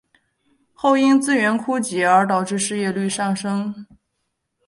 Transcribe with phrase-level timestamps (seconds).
[0.73, 3.85] 后因资源枯竭而导致失业率上升。